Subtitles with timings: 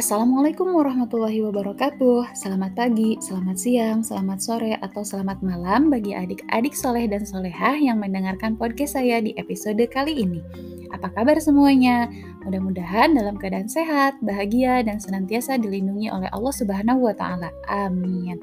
[0.00, 2.32] Assalamualaikum warahmatullahi wabarakatuh.
[2.32, 8.00] Selamat pagi, selamat siang, selamat sore, atau selamat malam bagi adik-adik soleh dan solehah yang
[8.00, 10.40] mendengarkan podcast saya di episode kali ini.
[10.88, 12.08] Apa kabar semuanya?
[12.48, 17.52] Mudah-mudahan dalam keadaan sehat, bahagia, dan senantiasa dilindungi oleh Allah Subhanahu wa Ta'ala.
[17.68, 18.40] Amin.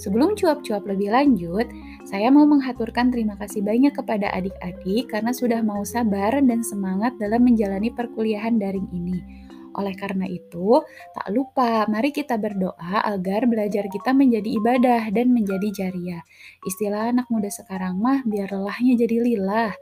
[0.00, 1.68] Sebelum cuap-cuap lebih lanjut,
[2.08, 7.44] saya mau menghaturkan terima kasih banyak kepada adik-adik karena sudah mau sabar dan semangat dalam
[7.44, 9.45] menjalani perkuliahan daring ini.
[9.76, 10.80] Oleh karena itu,
[11.12, 16.22] tak lupa mari kita berdoa agar belajar kita menjadi ibadah dan menjadi jariah.
[16.64, 19.72] Istilah anak muda sekarang mah biar lelahnya jadi lilah.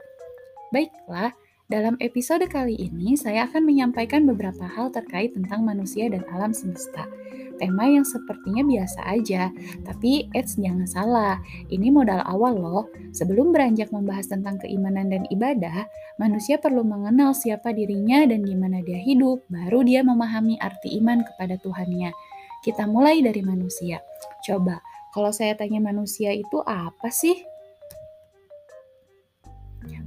[0.75, 1.31] Baiklah,
[1.65, 7.09] dalam episode kali ini saya akan menyampaikan beberapa hal terkait tentang manusia dan alam semesta.
[7.55, 9.47] Tema yang sepertinya biasa aja,
[9.87, 11.39] tapi eits jangan salah,
[11.71, 12.83] ini modal awal loh.
[13.15, 15.87] Sebelum beranjak membahas tentang keimanan dan ibadah,
[16.19, 21.23] manusia perlu mengenal siapa dirinya dan di mana dia hidup, baru dia memahami arti iman
[21.23, 22.11] kepada Tuhannya.
[22.59, 24.03] Kita mulai dari manusia.
[24.43, 24.83] Coba,
[25.15, 27.39] kalau saya tanya manusia itu apa sih?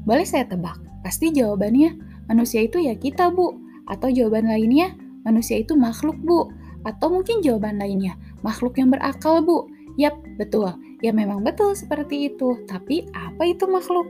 [0.04, 0.76] Boleh saya tebak?
[1.00, 1.96] Pasti jawabannya
[2.28, 3.56] manusia itu ya kita, Bu.
[3.88, 4.92] Atau jawaban lainnya,
[5.24, 6.52] manusia itu makhluk, Bu.
[6.86, 9.66] Atau mungkin jawaban lainnya, makhluk yang berakal, Bu.
[9.98, 10.70] Yap, betul.
[11.02, 12.62] Ya memang betul seperti itu.
[12.66, 14.06] Tapi apa itu makhluk?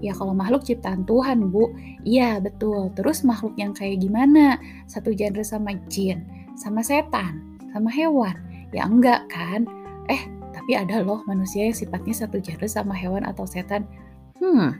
[0.00, 1.72] Ya kalau makhluk ciptaan Tuhan, Bu.
[2.04, 2.92] Iya, betul.
[2.96, 4.56] Terus makhluk yang kayak gimana?
[4.88, 6.24] Satu genre sama jin,
[6.56, 8.36] sama setan, sama hewan.
[8.72, 9.68] Ya enggak kan?
[10.08, 13.84] Eh, tapi ada loh manusia yang sifatnya satu genre sama hewan atau setan.
[14.40, 14.72] Hmm,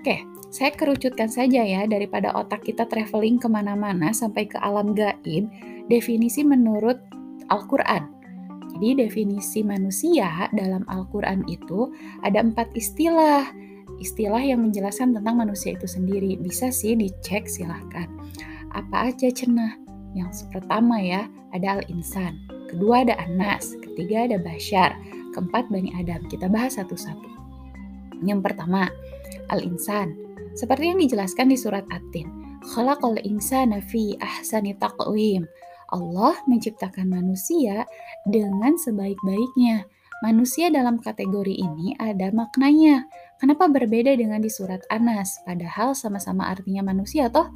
[0.00, 0.16] oke.
[0.48, 5.44] Saya kerucutkan saja ya, daripada otak kita traveling ke mana-mana sampai ke alam gaib,
[5.88, 7.00] definisi menurut
[7.48, 8.04] Al-Quran.
[8.78, 11.90] Jadi definisi manusia dalam Al-Quran itu
[12.22, 13.48] ada empat istilah.
[13.98, 16.38] Istilah yang menjelaskan tentang manusia itu sendiri.
[16.38, 18.06] Bisa sih dicek silahkan.
[18.70, 19.74] Apa aja cenah?
[20.14, 22.38] Yang pertama ya, ada Al-Insan.
[22.70, 23.74] Kedua ada Anas.
[23.82, 24.94] Ketiga ada Bashar.
[25.34, 26.22] Keempat Bani Adam.
[26.30, 27.26] Kita bahas satu-satu.
[28.22, 28.86] Yang pertama,
[29.50, 30.14] Al-Insan.
[30.54, 32.60] Seperti yang dijelaskan di surat At-Tin.
[32.62, 35.46] Khalaqal insana fi ahsani taqwim.
[35.88, 37.88] Allah menciptakan manusia
[38.28, 39.88] dengan sebaik-baiknya.
[40.18, 43.06] Manusia dalam kategori ini ada maknanya.
[43.38, 45.38] Kenapa berbeda dengan di surat Anas?
[45.46, 47.48] Padahal sama-sama artinya manusia toh?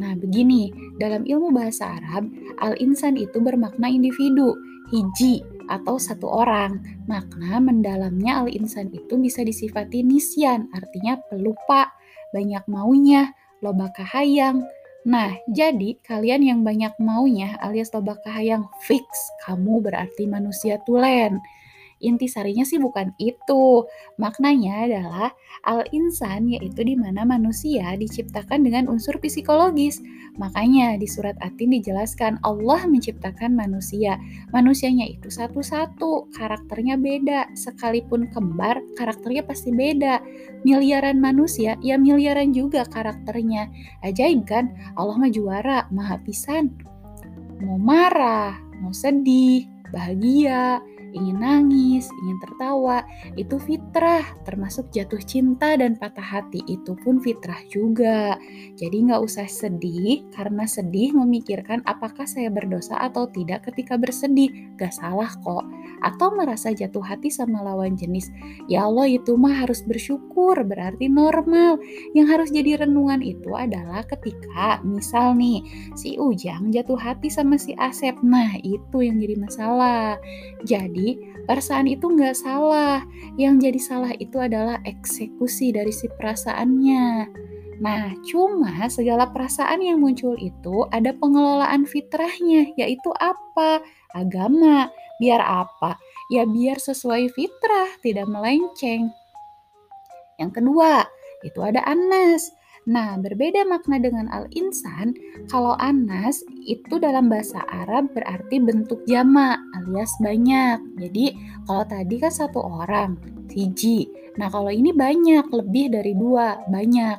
[0.00, 2.28] Nah begini, dalam ilmu bahasa Arab,
[2.60, 4.56] al-insan itu bermakna individu,
[4.92, 6.80] hiji, atau satu orang.
[7.04, 11.92] Makna mendalamnya al-insan itu bisa disifati nisyan, artinya pelupa,
[12.32, 13.32] banyak maunya,
[13.64, 14.64] loba kahayang,
[15.06, 19.06] Nah, jadi kalian yang banyak maunya alias loba kahayang fix,
[19.46, 21.38] kamu berarti manusia tulen.
[21.96, 23.88] Inti sarinya sih bukan itu.
[24.20, 25.28] Maknanya adalah
[25.64, 30.04] al-insan yaitu di mana manusia diciptakan dengan unsur psikologis.
[30.36, 34.20] Makanya di surat Atin dijelaskan Allah menciptakan manusia.
[34.52, 37.48] Manusianya itu satu-satu, karakternya beda.
[37.56, 40.20] Sekalipun kembar, karakternya pasti beda.
[40.68, 43.72] Miliaran manusia, ya miliaran juga karakternya.
[44.04, 44.76] Ajaib kan?
[45.00, 46.76] Allah mah juara, maha pisan.
[47.64, 53.06] Mau marah, mau sedih, bahagia, ingin nangis, ingin tertawa,
[53.38, 58.34] itu fitrah, termasuk jatuh cinta dan patah hati, itu pun fitrah juga.
[58.74, 64.92] Jadi nggak usah sedih, karena sedih memikirkan apakah saya berdosa atau tidak ketika bersedih, gak
[64.92, 65.64] salah kok.
[66.04, 68.28] Atau merasa jatuh hati sama lawan jenis,
[68.68, 71.80] ya Allah itu mah harus bersyukur, berarti normal.
[72.12, 75.64] Yang harus jadi renungan itu adalah ketika, misal nih,
[75.96, 80.18] si Ujang jatuh hati sama si Asep, nah itu yang jadi masalah.
[80.66, 81.05] Jadi
[81.46, 83.06] perasaan itu nggak salah.
[83.38, 87.06] Yang jadi salah itu adalah eksekusi dari si perasaannya.
[87.76, 93.84] Nah, cuma segala perasaan yang muncul itu ada pengelolaan fitrahnya, yaitu apa?
[94.16, 94.88] Agama.
[95.20, 96.00] Biar apa?
[96.32, 99.12] Ya biar sesuai fitrah, tidak melenceng.
[100.40, 101.04] Yang kedua,
[101.44, 102.52] itu ada anas.
[102.86, 105.18] Nah, berbeda makna dengan al-insan,
[105.50, 110.78] kalau anas itu dalam bahasa Arab berarti bentuk jama alias banyak.
[110.94, 111.34] Jadi,
[111.66, 113.18] kalau tadi kan satu orang,
[113.50, 114.06] hiji.
[114.38, 117.18] Nah, kalau ini banyak, lebih dari dua, banyak.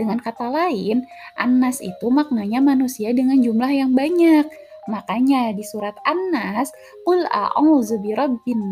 [0.00, 1.04] Dengan kata lain,
[1.36, 4.48] anas itu maknanya manusia dengan jumlah yang banyak.
[4.88, 6.72] Makanya di surat An-Nas,
[7.06, 8.02] Qul a'udzu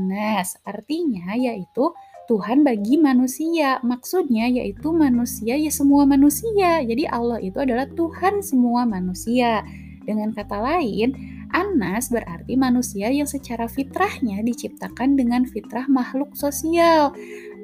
[0.08, 1.92] nas, artinya yaitu
[2.30, 3.82] Tuhan bagi manusia.
[3.82, 6.78] Maksudnya yaitu manusia ya semua manusia.
[6.86, 9.66] Jadi Allah itu adalah Tuhan semua manusia.
[10.06, 11.10] Dengan kata lain,
[11.50, 17.10] Anas berarti manusia yang secara fitrahnya diciptakan dengan fitrah makhluk sosial.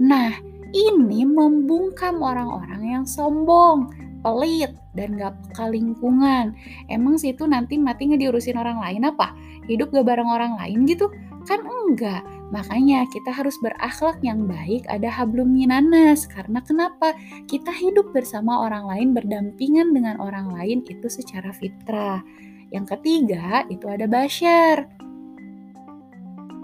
[0.02, 0.34] Nah,
[0.74, 3.94] ini membungkam orang-orang yang sombong,
[4.26, 6.58] pelit dan gak peka lingkungan.
[6.90, 9.30] Emang sih itu nanti mati nggak diurusin orang lain apa?
[9.70, 11.06] Hidup gak bareng orang lain gitu?
[11.46, 12.26] Kan enggak.
[12.50, 16.26] Makanya kita harus berakhlak yang baik, ada hablum minanas.
[16.26, 17.14] Karena kenapa?
[17.46, 22.22] Kita hidup bersama orang lain, berdampingan dengan orang lain itu secara fitrah.
[22.75, 24.95] Yang ketiga itu ada basyar.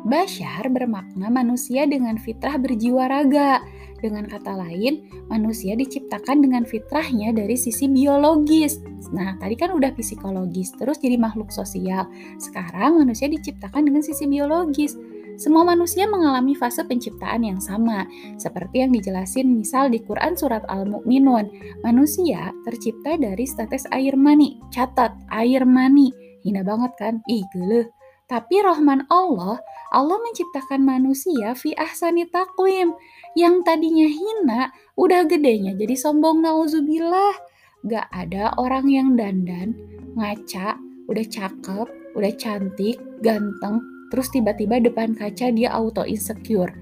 [0.03, 3.63] Basyar bermakna manusia dengan fitrah berjiwa raga.
[4.03, 8.83] Dengan kata lain, manusia diciptakan dengan fitrahnya dari sisi biologis.
[9.15, 12.11] Nah, tadi kan udah psikologis, terus jadi makhluk sosial.
[12.43, 14.99] Sekarang manusia diciptakan dengan sisi biologis.
[15.39, 18.05] Semua manusia mengalami fase penciptaan yang sama,
[18.43, 21.79] seperti yang dijelasin misal di Quran Surat Al-Mu'minun.
[21.87, 24.59] Manusia tercipta dari status air mani.
[24.75, 26.11] Catat, air mani.
[26.43, 27.15] Hina banget kan?
[27.31, 27.87] Ih, geleh.
[28.27, 29.61] Tapi rahman Allah,
[29.93, 32.97] Allah menciptakan manusia fi ahsani takwim.
[33.37, 34.61] Yang tadinya hina,
[34.97, 37.37] udah gedenya jadi sombong nauzubillah.
[37.85, 39.77] Gak ada orang yang dandan,
[40.17, 46.73] ngaca, udah cakep, udah cantik, ganteng, terus tiba-tiba depan kaca dia auto insecure.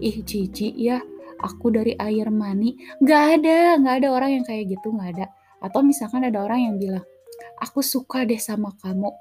[0.00, 1.00] Ih cici ya,
[1.40, 2.76] aku dari air mani.
[3.00, 5.26] Gak ada, gak ada orang yang kayak gitu, gak ada.
[5.60, 7.04] Atau misalkan ada orang yang bilang,
[7.60, 9.12] aku suka deh sama kamu.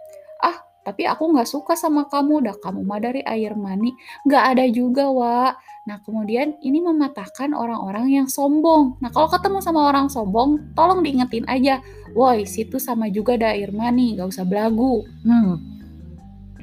[0.83, 3.93] Tapi aku nggak suka sama kamu, udah kamu mah dari air mani.
[4.23, 5.53] Nggak ada juga, Wak.
[5.89, 8.97] Nah, kemudian ini mematahkan orang-orang yang sombong.
[9.01, 11.81] Nah, kalau ketemu sama orang sombong, tolong diingetin aja,
[12.13, 15.01] woi, situ sama juga ada air mani, nggak usah belagu.
[15.25, 15.57] Hmm.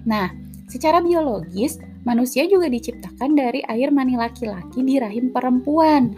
[0.07, 0.31] Nah,
[0.71, 6.15] secara biologis, manusia juga diciptakan dari air mani laki-laki di rahim perempuan.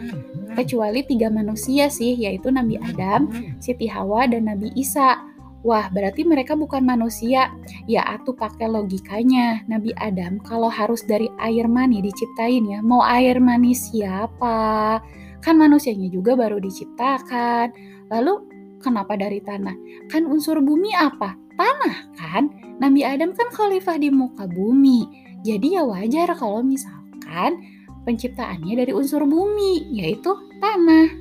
[0.53, 5.28] Kecuali tiga manusia sih, yaitu Nabi Adam, Siti Hawa, dan Nabi Isa.
[5.59, 7.51] Wah, berarti mereka bukan manusia.
[7.83, 9.67] Ya, atuh pakai logikanya.
[9.67, 14.99] Nabi Adam kalau harus dari air mani diciptain ya, mau air mani siapa?
[15.43, 17.75] Kan manusianya juga baru diciptakan.
[18.07, 18.33] Lalu
[18.79, 19.75] kenapa dari tanah?
[20.07, 21.35] Kan unsur bumi apa?
[21.59, 22.47] Tanah kan?
[22.79, 25.03] Nabi Adam kan khalifah di muka bumi.
[25.43, 27.59] Jadi ya wajar kalau misalkan
[28.07, 30.31] penciptaannya dari unsur bumi, yaitu
[30.63, 31.11] tanah.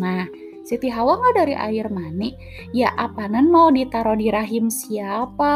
[0.00, 0.24] Nah,
[0.62, 2.38] Siti Hawa nggak dari air mani?
[2.70, 5.54] Ya apanan mau ditaruh di rahim siapa?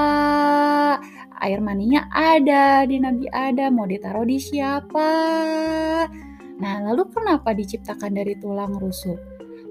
[1.38, 5.10] Air maninya ada di Nabi Adam, mau ditaruh di siapa?
[6.56, 9.20] Nah, lalu kenapa diciptakan dari tulang rusuk?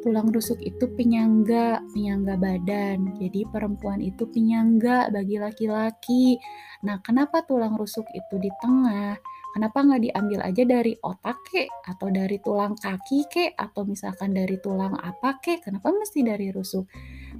[0.05, 3.17] Tulang rusuk itu penyangga, penyangga badan.
[3.17, 6.37] Jadi perempuan itu penyangga bagi laki-laki.
[6.85, 9.17] Nah, kenapa tulang rusuk itu di tengah?
[9.55, 14.59] Kenapa nggak diambil aja dari otak kek, atau dari tulang kaki kek, atau misalkan dari
[14.59, 15.63] tulang apa kek?
[15.63, 16.83] Kenapa mesti dari rusuk?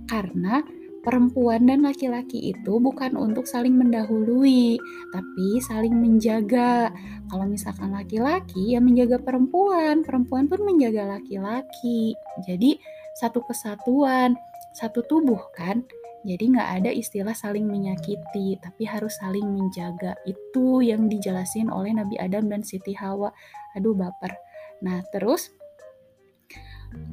[0.08, 0.64] Karena
[1.04, 4.80] perempuan dan laki-laki itu bukan untuk saling mendahului,
[5.12, 6.88] tapi saling menjaga.
[7.28, 12.16] Kalau misalkan laki-laki ya menjaga perempuan, perempuan pun menjaga laki-laki.
[12.48, 12.80] Jadi
[13.20, 14.40] satu kesatuan,
[14.72, 15.84] satu tubuh kan.
[16.26, 20.18] Jadi nggak ada istilah saling menyakiti, tapi harus saling menjaga.
[20.26, 23.30] Itu yang dijelasin oleh Nabi Adam dan Siti Hawa.
[23.78, 24.34] Aduh baper.
[24.82, 25.54] Nah terus,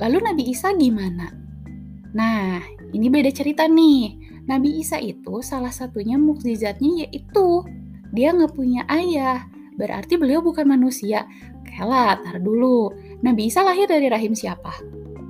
[0.00, 1.29] lalu Nabi Isa gimana?
[2.12, 2.61] Nah,
[2.93, 4.17] ini beda cerita nih.
[4.49, 7.65] Nabi Isa itu salah satunya mukjizatnya yaitu
[8.17, 9.44] dia nggak punya ayah.
[9.76, 11.29] Berarti beliau bukan manusia.
[11.69, 12.93] Kela, tar dulu.
[13.25, 14.73] Nabi Isa lahir dari rahim siapa?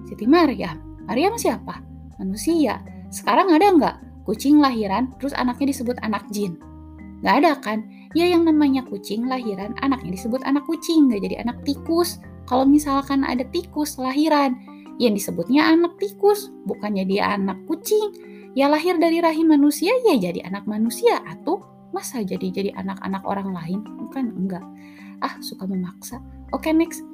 [0.06, 1.02] Siti Maryam.
[1.06, 1.82] Maryam siapa?
[2.18, 2.82] Manusia.
[3.12, 6.56] Sekarang ada nggak kucing lahiran terus anaknya disebut anak jin?
[7.20, 7.84] Nggak ada kan?
[8.16, 12.18] Ya yang namanya kucing lahiran anaknya disebut anak kucing, nggak jadi anak tikus.
[12.48, 14.58] Kalau misalkan ada tikus lahiran,
[14.96, 18.12] yang disebutnya anak tikus, bukannya dia anak kucing.
[18.52, 23.52] Ya lahir dari rahim manusia ya jadi anak manusia atau masa jadi jadi anak-anak orang
[23.52, 23.80] lain?
[24.08, 24.64] Bukan enggak.
[25.24, 26.20] Ah, suka memaksa.
[26.52, 27.11] Oke, okay, next.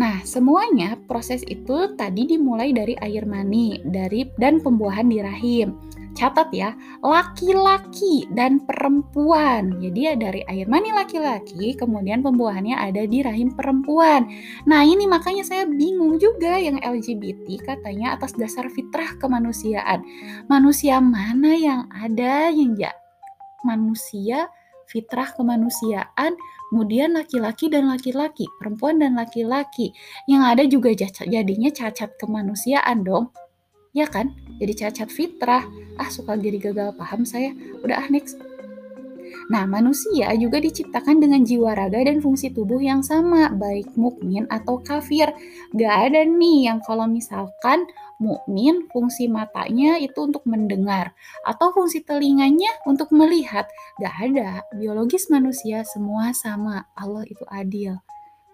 [0.00, 5.76] Nah, semuanya proses itu tadi dimulai dari air mani dari dan pembuahan di rahim.
[6.16, 6.72] Catat ya,
[7.04, 9.76] laki-laki dan perempuan.
[9.76, 14.24] Jadi ya dari air mani laki-laki, kemudian pembuahannya ada di rahim perempuan.
[14.64, 20.00] Nah, ini makanya saya bingung juga yang LGBT katanya atas dasar fitrah kemanusiaan.
[20.48, 22.90] Manusia mana yang ada yang ya
[23.68, 24.48] manusia
[24.90, 26.34] fitrah kemanusiaan,
[26.70, 29.90] kemudian laki-laki dan laki-laki, perempuan dan laki-laki.
[30.30, 33.34] Yang ada juga jadinya cacat kemanusiaan dong.
[33.90, 34.32] Ya kan?
[34.62, 35.66] Jadi cacat fitrah.
[35.98, 37.50] Ah, suka jadi gagal paham saya.
[37.82, 38.38] Udah ah, next.
[39.50, 44.78] Nah, manusia juga diciptakan dengan jiwa raga dan fungsi tubuh yang sama, baik mukmin atau
[44.80, 45.32] kafir.
[45.74, 47.86] Gak ada nih yang kalau misalkan
[48.20, 53.66] mukmin fungsi matanya itu untuk mendengar atau fungsi telinganya untuk melihat.
[53.98, 54.64] Gak ada.
[54.76, 56.88] Biologis manusia semua sama.
[56.96, 57.98] Allah itu adil.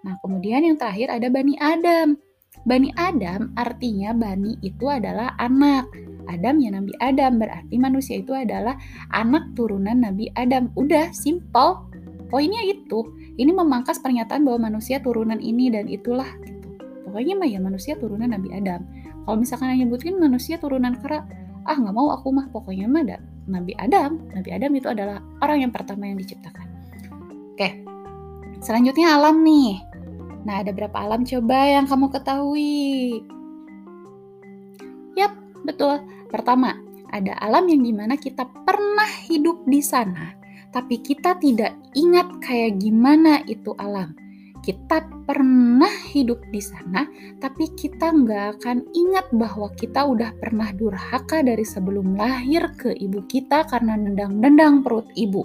[0.07, 2.26] Nah, kemudian yang terakhir ada Bani Adam.
[2.65, 5.91] Bani Adam artinya Bani itu adalah anak.
[6.27, 8.75] Adam ya Nabi Adam berarti manusia itu adalah
[9.15, 10.73] anak turunan Nabi Adam.
[10.75, 11.87] Udah simple.
[12.27, 13.07] Poinnya itu.
[13.39, 16.57] Ini memangkas pernyataan bahwa manusia turunan ini dan itulah gitu.
[17.07, 18.83] Pokoknya mah ya manusia turunan Nabi Adam.
[19.23, 21.23] Kalau misalkan nyebutin manusia turunan kera,
[21.67, 24.23] ah nggak mau aku mah pokoknya mah ada Nabi Adam.
[24.35, 26.67] Nabi Adam itu adalah orang yang pertama yang diciptakan.
[27.55, 27.83] Oke,
[28.63, 29.81] selanjutnya alam nih.
[30.47, 33.19] Nah, ada berapa alam coba yang kamu ketahui?
[35.19, 35.35] Yap,
[35.67, 35.99] betul.
[36.31, 36.79] Pertama,
[37.11, 40.39] ada alam yang di mana kita pernah hidup di sana,
[40.71, 44.15] tapi kita tidak ingat kayak gimana itu alam.
[44.63, 47.11] Kita pernah hidup di sana,
[47.43, 53.23] tapi kita nggak akan ingat bahwa kita udah pernah durhaka dari sebelum lahir ke ibu
[53.27, 55.43] kita karena nendang-nendang perut ibu.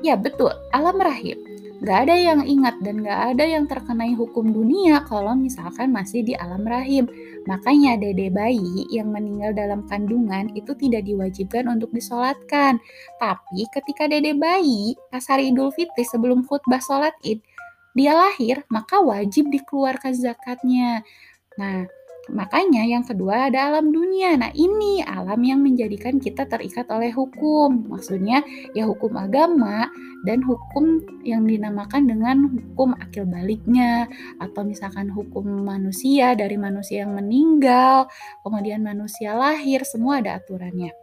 [0.00, 1.53] Ya betul, alam rahim
[1.84, 6.32] Gak ada yang ingat dan gak ada yang terkenai hukum dunia kalau misalkan masih di
[6.32, 7.04] alam rahim.
[7.44, 12.80] Makanya dede bayi yang meninggal dalam kandungan itu tidak diwajibkan untuk disolatkan.
[13.20, 17.44] Tapi ketika dede bayi pas hari idul fitri sebelum khutbah sholat id,
[17.92, 21.04] dia lahir maka wajib dikeluarkan zakatnya.
[21.60, 21.84] Nah,
[22.32, 24.32] Makanya yang kedua ada alam dunia.
[24.40, 27.84] Nah ini alam yang menjadikan kita terikat oleh hukum.
[27.92, 28.40] Maksudnya
[28.72, 29.92] ya hukum agama
[30.24, 34.08] dan hukum yang dinamakan dengan hukum akil baliknya.
[34.40, 38.08] Atau misalkan hukum manusia dari manusia yang meninggal,
[38.40, 40.96] kemudian manusia lahir, semua ada aturannya.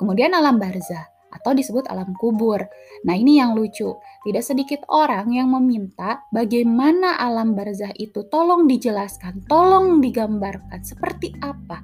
[0.00, 2.60] Kemudian alam barzah atau disebut alam kubur.
[3.06, 3.96] Nah, ini yang lucu.
[4.26, 11.80] Tidak sedikit orang yang meminta bagaimana alam barzah itu tolong dijelaskan, tolong digambarkan seperti apa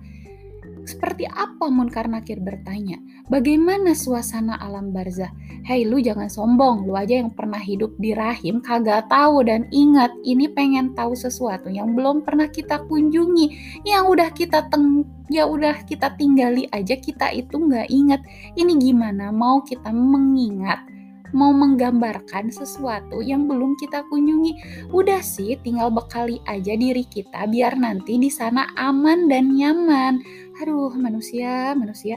[0.87, 2.97] seperti apa Munkar Nakir bertanya?
[3.27, 5.35] Bagaimana suasana alam barzah?
[5.67, 10.15] Hei lu jangan sombong, lu aja yang pernah hidup di rahim kagak tahu dan ingat
[10.23, 13.47] ini pengen tahu sesuatu yang belum pernah kita kunjungi,
[13.83, 18.23] yang udah kita teng ya udah kita tinggali aja kita itu nggak ingat.
[18.55, 20.96] Ini gimana mau kita mengingat?
[21.37, 24.57] Mau menggambarkan sesuatu yang belum kita kunjungi.
[24.89, 30.25] Udah sih, tinggal bekali aja diri kita biar nanti di sana aman dan nyaman.
[30.65, 32.17] Aduh, manusia, manusia.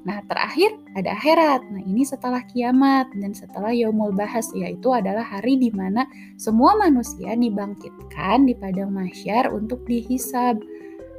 [0.00, 1.60] Nah, terakhir ada akhirat.
[1.72, 6.08] Nah, ini setelah kiamat dan setelah yaumul bahas, yaitu adalah hari di mana
[6.40, 10.56] semua manusia dibangkitkan di padang mahsyar untuk dihisab.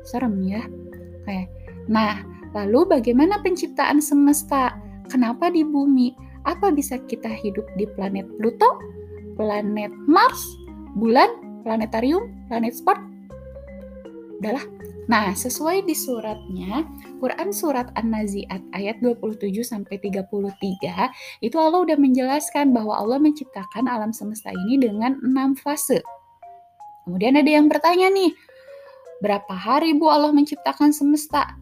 [0.01, 0.65] Serem ya.
[1.21, 1.45] Oke.
[1.89, 2.25] Nah,
[2.57, 4.73] lalu bagaimana penciptaan semesta?
[5.13, 6.30] Kenapa di bumi?
[6.45, 8.81] Apa bisa kita hidup di planet Pluto,
[9.37, 10.41] planet Mars,
[10.97, 11.29] bulan,
[11.61, 12.99] planetarium, planet sport?
[14.41, 14.65] Udahlah,
[15.11, 16.87] Nah, sesuai di suratnya,
[17.19, 20.23] Quran surat An-Nazi'at ayat 27 sampai 33
[21.43, 25.99] itu Allah udah menjelaskan bahwa Allah menciptakan alam semesta ini dengan enam fase.
[27.03, 28.31] Kemudian ada yang bertanya nih,
[29.19, 31.59] berapa hari Bu Allah menciptakan semesta?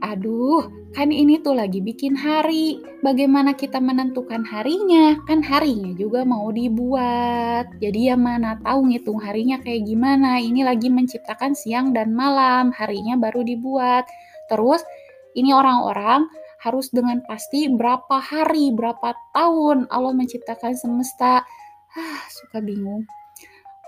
[0.00, 0.64] Aduh,
[0.96, 2.80] kan ini tuh lagi bikin hari.
[3.04, 5.20] Bagaimana kita menentukan harinya?
[5.28, 7.68] Kan harinya juga mau dibuat.
[7.84, 10.40] Jadi ya mana tahu ngitung harinya kayak gimana.
[10.40, 14.08] Ini lagi menciptakan siang dan malam, harinya baru dibuat.
[14.48, 14.80] Terus
[15.36, 16.24] ini orang-orang
[16.64, 21.44] harus dengan pasti berapa hari, berapa tahun Allah menciptakan semesta.
[21.92, 23.04] Ah, suka bingung.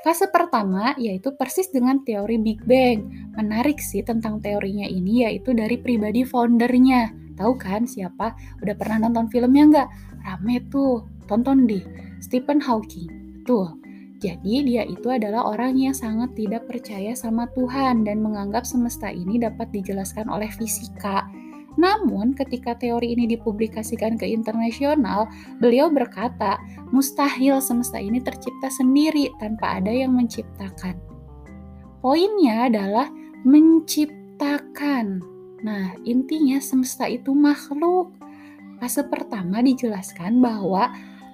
[0.02, 3.06] Fase pertama yaitu persis dengan teori Big Bang.
[3.38, 7.14] Menarik sih tentang teorinya ini yaitu dari pribadi foundernya.
[7.38, 8.34] Tahu kan siapa?
[8.58, 9.88] Udah pernah nonton filmnya nggak?
[10.26, 11.86] Rame tuh, tonton deh.
[12.18, 13.42] Stephen Hawking.
[13.46, 13.78] Tuh.
[14.22, 19.42] Jadi dia itu adalah orang yang sangat tidak percaya sama Tuhan dan menganggap semesta ini
[19.42, 21.26] dapat dijelaskan oleh fisika.
[21.82, 25.26] Namun, ketika teori ini dipublikasikan ke internasional,
[25.58, 26.62] beliau berkata,
[26.94, 30.94] mustahil semesta ini tercipta sendiri tanpa ada yang menciptakan.
[31.98, 33.10] Poinnya adalah
[33.42, 35.26] menciptakan.
[35.66, 38.14] Nah, intinya semesta itu makhluk.
[38.78, 40.90] Fase pertama dijelaskan bahwa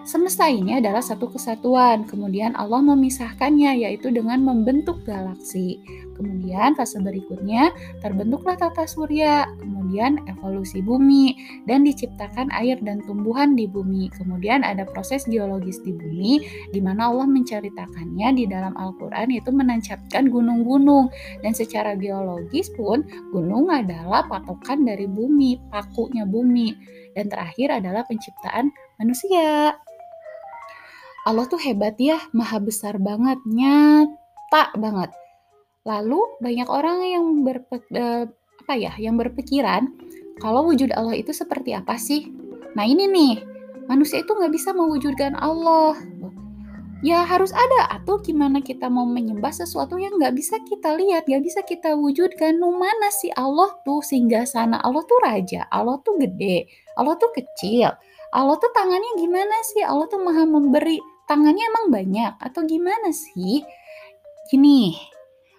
[0.09, 5.85] Semesta ini adalah satu kesatuan, kemudian Allah memisahkannya yaitu dengan membentuk galaksi.
[6.17, 7.69] Kemudian fase berikutnya
[8.00, 11.37] terbentuklah tata surya, kemudian evolusi bumi
[11.69, 14.09] dan diciptakan air dan tumbuhan di bumi.
[14.17, 16.41] Kemudian ada proses geologis di bumi
[16.73, 21.12] di mana Allah menceritakannya di dalam Al-Qur'an yaitu menancapkan gunung-gunung
[21.45, 26.73] dan secara geologis pun gunung adalah patokan dari bumi, pakunya bumi.
[27.12, 29.77] Dan terakhir adalah penciptaan manusia.
[31.28, 35.12] Allah tuh hebat ya, maha besar banget, nyata banget.
[35.85, 38.25] Lalu banyak orang yang berpe, uh,
[38.64, 39.92] apa ya, yang berpikiran
[40.40, 42.32] kalau wujud Allah itu seperti apa sih?
[42.73, 43.44] Nah ini nih,
[43.92, 46.00] manusia itu nggak bisa mewujudkan Allah.
[46.99, 51.47] ya harus ada atau gimana kita mau menyembah sesuatu yang nggak bisa kita lihat nggak
[51.47, 56.18] bisa kita wujudkan nu mana sih Allah tuh singgah sana Allah tuh raja Allah tuh
[56.18, 56.66] gede
[56.99, 57.94] Allah tuh kecil
[58.35, 63.62] Allah tuh tangannya gimana sih Allah tuh maha memberi tangannya emang banyak atau gimana sih
[64.49, 64.97] gini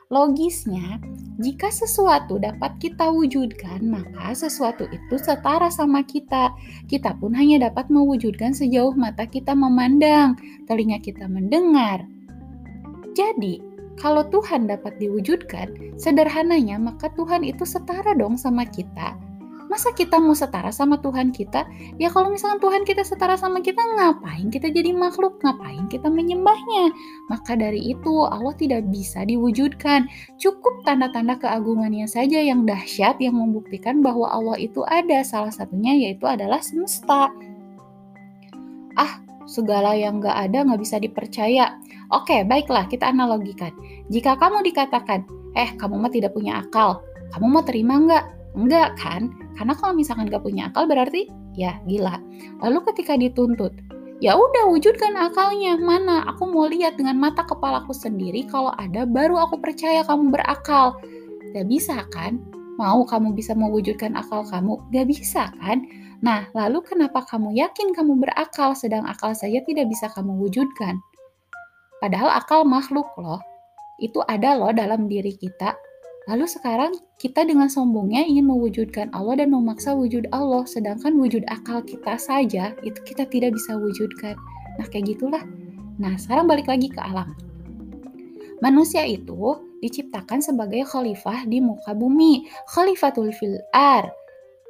[0.10, 0.98] Logisnya,
[1.38, 6.50] jika sesuatu dapat kita wujudkan, maka sesuatu itu setara sama kita.
[6.90, 10.34] Kita pun hanya dapat mewujudkan sejauh mata kita memandang,
[10.66, 12.10] telinga kita mendengar.
[13.14, 13.62] Jadi,
[14.02, 19.29] kalau Tuhan dapat diwujudkan, sederhananya maka Tuhan itu setara dong sama kita
[19.70, 21.70] masa kita mau setara sama Tuhan kita?
[22.02, 25.38] Ya kalau misalnya Tuhan kita setara sama kita, ngapain kita jadi makhluk?
[25.46, 26.92] Ngapain kita menyembahnya?
[27.30, 30.10] Maka dari itu Allah tidak bisa diwujudkan.
[30.42, 35.22] Cukup tanda-tanda keagungannya saja yang dahsyat yang membuktikan bahwa Allah itu ada.
[35.22, 37.30] Salah satunya yaitu adalah semesta.
[38.98, 41.78] Ah, segala yang gak ada gak bisa dipercaya.
[42.10, 43.70] Oke, baiklah kita analogikan.
[44.10, 48.26] Jika kamu dikatakan, eh kamu mah tidak punya akal, kamu mau terima nggak?
[48.58, 49.30] Enggak kan?
[49.60, 52.16] Karena kalau misalkan gak punya akal berarti ya gila.
[52.64, 53.76] Lalu ketika dituntut,
[54.24, 55.76] ya udah wujudkan akalnya.
[55.76, 56.24] Mana?
[56.32, 60.96] Aku mau lihat dengan mata kepalaku sendiri kalau ada baru aku percaya kamu berakal.
[61.52, 62.40] Gak bisa kan?
[62.80, 64.80] Mau kamu bisa mewujudkan akal kamu?
[64.96, 65.84] Gak bisa kan?
[66.24, 70.96] Nah, lalu kenapa kamu yakin kamu berakal sedang akal saja tidak bisa kamu wujudkan?
[72.00, 73.44] Padahal akal makhluk loh.
[74.00, 75.76] Itu ada loh dalam diri kita
[76.30, 81.82] Lalu sekarang kita dengan sombongnya ingin mewujudkan Allah dan memaksa wujud Allah, sedangkan wujud akal
[81.82, 84.38] kita saja itu kita tidak bisa wujudkan.
[84.78, 85.42] Nah, kayak gitulah.
[85.98, 87.34] Nah, sekarang balik lagi ke alam.
[88.62, 92.46] Manusia itu diciptakan sebagai khalifah di muka bumi.
[92.70, 94.14] Khalifatul fil ar.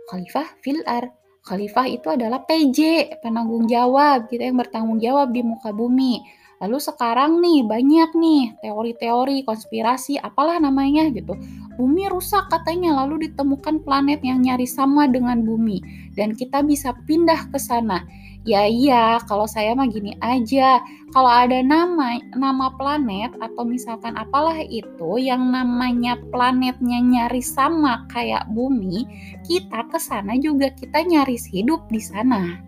[0.08, 1.12] Khalifah fil ar.
[1.44, 2.80] Khalifah itu adalah PJ,
[3.20, 6.24] penanggung jawab, gitu yang bertanggung jawab di muka bumi.
[6.60, 11.32] Lalu sekarang nih banyak nih teori-teori konspirasi apalah namanya gitu.
[11.80, 15.80] Bumi rusak katanya lalu ditemukan planet yang nyaris sama dengan bumi
[16.20, 18.04] dan kita bisa pindah ke sana.
[18.44, 20.84] Ya iya, kalau saya mah gini aja.
[21.16, 28.44] Kalau ada nama nama planet atau misalkan apalah itu yang namanya planetnya nyaris sama kayak
[28.52, 29.08] bumi,
[29.48, 32.60] kita ke sana juga kita nyaris hidup di sana.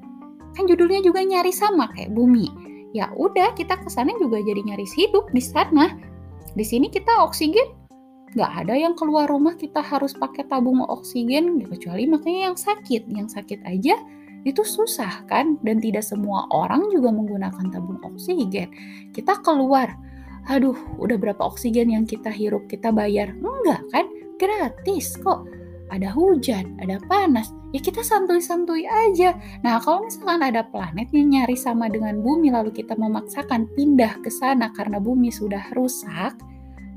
[0.56, 4.94] Kan judulnya juga nyaris sama kayak bumi ya udah kita ke sana juga jadi nyaris
[4.96, 5.96] hidup di sana.
[6.56, 7.80] Di sini kita oksigen.
[8.32, 13.12] Nggak ada yang keluar rumah kita harus pakai tabung oksigen kecuali makanya yang sakit.
[13.12, 14.00] Yang sakit aja
[14.48, 15.60] itu susah kan?
[15.60, 18.72] Dan tidak semua orang juga menggunakan tabung oksigen.
[19.12, 19.92] Kita keluar.
[20.50, 23.36] Aduh udah berapa oksigen yang kita hirup kita bayar?
[23.36, 24.08] Enggak kan?
[24.40, 25.46] Gratis kok
[25.92, 29.36] ada hujan, ada panas, ya kita santuy-santuy aja.
[29.62, 34.32] Nah, kalau misalkan ada planet yang nyari sama dengan bumi lalu kita memaksakan pindah ke
[34.32, 36.40] sana karena bumi sudah rusak,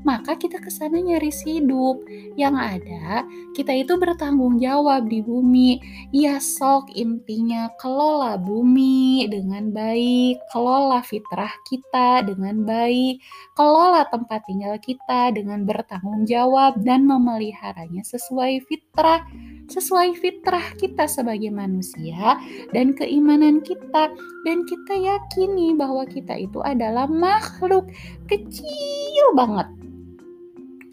[0.05, 2.05] maka kita ke sana nyaris hidup.
[2.37, 3.25] Yang ada,
[3.57, 5.81] kita itu bertanggung jawab di bumi.
[6.13, 13.19] Ya sok intinya kelola bumi dengan baik, kelola fitrah kita dengan baik,
[13.57, 19.25] kelola tempat tinggal kita dengan bertanggung jawab dan memeliharanya sesuai fitrah
[19.65, 22.37] sesuai fitrah kita sebagai manusia
[22.69, 24.13] dan keimanan kita
[24.45, 27.89] dan kita yakini bahwa kita itu adalah makhluk
[28.29, 29.84] kecil banget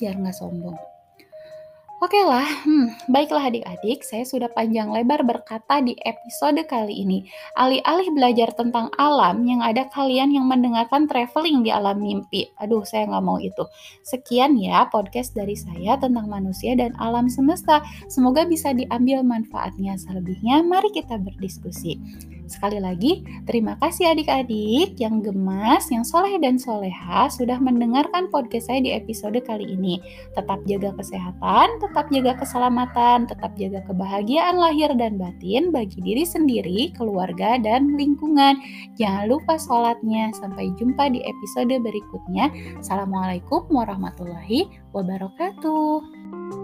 [0.03, 0.92] biar nggak sombong.
[2.03, 7.31] Oke lah, hmm, baiklah adik-adik, saya sudah panjang lebar berkata di episode kali ini.
[7.55, 12.51] Alih-alih belajar tentang alam, yang ada kalian yang mendengarkan traveling di alam mimpi.
[12.59, 13.63] Aduh, saya nggak mau itu.
[14.03, 17.87] Sekian ya podcast dari saya tentang manusia dan alam semesta.
[18.11, 19.95] Semoga bisa diambil manfaatnya.
[19.95, 22.03] Selebihnya, mari kita berdiskusi.
[22.53, 28.85] Sekali lagi, terima kasih adik-adik yang gemas, yang soleh dan soleha sudah mendengarkan podcast saya
[28.85, 30.03] di episode kali ini.
[30.37, 36.89] Tetap jaga kesehatan, tetap jaga keselamatan, tetap jaga kebahagiaan lahir dan batin bagi diri sendiri,
[36.97, 38.57] keluarga, dan lingkungan.
[38.97, 40.33] Jangan lupa sholatnya.
[40.33, 42.49] Sampai jumpa di episode berikutnya.
[42.81, 46.62] Assalamualaikum warahmatullahi wabarakatuh.